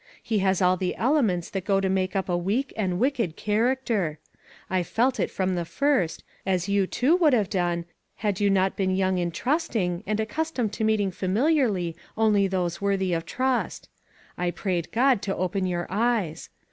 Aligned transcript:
He 0.23 0.39
has 0.39 0.63
all 0.63 0.77
the 0.77 0.95
elements 0.95 1.51
that 1.51 1.63
go 1.63 1.79
to 1.79 1.87
make 1.87 2.15
up 2.15 2.27
a 2.27 2.35
weak 2.35 2.73
and 2.75 2.97
wicked 2.97 3.35
character. 3.35 4.17
I 4.67 4.81
felt 4.81 5.19
it 5.19 5.29
from 5.29 5.53
the 5.53 5.63
first, 5.63 6.23
as 6.43 6.67
you 6.67 6.87
too 6.87 7.15
would 7.17 7.33
have 7.33 7.51
done, 7.51 7.85
had 8.15 8.39
you 8.41 8.49
not 8.49 8.75
been 8.75 8.95
young 8.95 9.19
and 9.19 9.31
trusting, 9.31 10.01
and 10.07 10.17
PLEDGES. 10.17 10.17
409 10.17 10.25
accustomed 10.31 10.73
to 10.73 10.83
meeting 10.83 11.11
familiarly 11.11 11.95
only 12.17 12.47
those 12.47 12.81
worthy 12.81 13.13
of 13.13 13.27
trust. 13.27 13.89
I 14.39 14.49
prayed 14.49 14.91
God 14.91 15.21
to 15.21 15.35
open 15.35 15.67
your 15.67 15.85
eyes. 15.87 16.49